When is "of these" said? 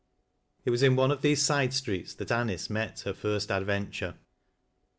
1.11-1.43